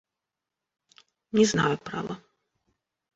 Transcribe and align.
Не 1.37 1.45
знаю, 1.45 1.77
право. 1.77 2.17